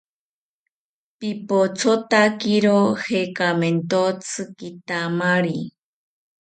[1.19, 5.57] Pipothotakiro jekamentotzi kitamari